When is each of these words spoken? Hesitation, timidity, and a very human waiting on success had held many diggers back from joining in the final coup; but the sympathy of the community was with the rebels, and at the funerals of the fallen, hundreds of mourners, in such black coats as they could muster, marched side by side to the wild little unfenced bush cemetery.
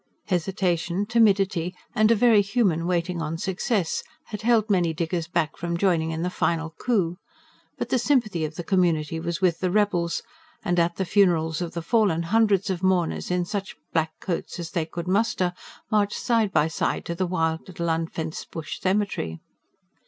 Hesitation, 0.25 1.05
timidity, 1.05 1.75
and 1.93 2.09
a 2.09 2.15
very 2.15 2.41
human 2.41 2.87
waiting 2.87 3.21
on 3.21 3.37
success 3.37 4.01
had 4.29 4.41
held 4.41 4.67
many 4.67 4.95
diggers 4.95 5.27
back 5.27 5.55
from 5.57 5.77
joining 5.77 6.09
in 6.09 6.23
the 6.23 6.31
final 6.31 6.71
coup; 6.71 7.17
but 7.77 7.89
the 7.89 7.99
sympathy 7.99 8.43
of 8.43 8.55
the 8.55 8.63
community 8.63 9.19
was 9.19 9.41
with 9.41 9.59
the 9.59 9.69
rebels, 9.69 10.23
and 10.65 10.79
at 10.79 10.95
the 10.95 11.05
funerals 11.05 11.61
of 11.61 11.73
the 11.73 11.83
fallen, 11.83 12.23
hundreds 12.23 12.71
of 12.71 12.81
mourners, 12.81 13.29
in 13.29 13.45
such 13.45 13.75
black 13.93 14.13
coats 14.19 14.57
as 14.57 14.71
they 14.71 14.87
could 14.87 15.07
muster, 15.07 15.53
marched 15.91 16.17
side 16.17 16.51
by 16.51 16.67
side 16.67 17.05
to 17.05 17.13
the 17.13 17.27
wild 17.27 17.67
little 17.67 17.87
unfenced 17.87 18.49
bush 18.49 18.79
cemetery. 18.81 19.39